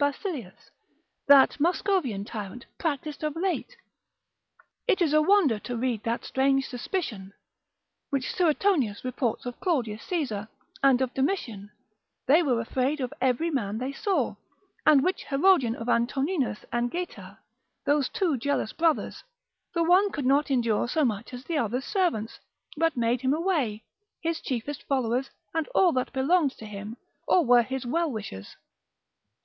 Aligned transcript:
Basilius, 0.00 0.70
that 1.26 1.58
Muscovian 1.58 2.24
tyrant, 2.24 2.66
practised 2.78 3.24
of 3.24 3.34
late? 3.34 3.76
It 4.86 5.02
is 5.02 5.12
a 5.12 5.20
wonder 5.20 5.58
to 5.58 5.76
read 5.76 6.04
that 6.04 6.24
strange 6.24 6.68
suspicion, 6.68 7.32
which 8.10 8.32
Suetonius 8.32 9.04
reports 9.04 9.44
of 9.44 9.58
Claudius 9.58 10.04
Caesar, 10.04 10.46
and 10.84 11.00
of 11.02 11.12
Domitian, 11.14 11.72
they 12.28 12.44
were 12.44 12.60
afraid 12.60 13.00
of 13.00 13.12
every 13.20 13.50
man 13.50 13.78
they 13.78 13.90
saw: 13.90 14.36
and 14.86 15.02
which 15.02 15.24
Herodian 15.24 15.74
of 15.74 15.88
Antoninus 15.88 16.64
and 16.70 16.92
Geta, 16.92 17.38
those 17.84 18.08
two 18.08 18.36
jealous 18.38 18.72
brothers, 18.72 19.24
the 19.74 19.82
one 19.82 20.12
could 20.12 20.26
not 20.26 20.48
endure 20.48 20.86
so 20.86 21.04
much 21.04 21.34
as 21.34 21.42
the 21.42 21.58
other's 21.58 21.84
servants, 21.84 22.38
but 22.76 22.96
made 22.96 23.24
away 23.24 23.68
him, 23.68 23.80
his 24.20 24.40
chiefest 24.40 24.84
followers, 24.84 25.30
and 25.52 25.66
all 25.74 25.90
that 25.90 26.12
belonged 26.12 26.52
to 26.52 26.66
him, 26.66 26.96
or 27.26 27.44
were 27.44 27.62
his 27.64 27.84
well 27.84 28.12
wishers. 28.12 28.54